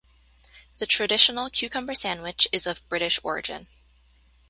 [0.79, 3.67] The traditional cucumber sandwich is of British origin.